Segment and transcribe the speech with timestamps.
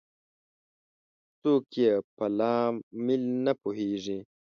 [1.41, 4.17] څوک یې په لامل نه پوهیږي